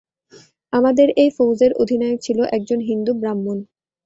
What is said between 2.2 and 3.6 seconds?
ছিল একজন হিন্দু ব্রাহ্মণ।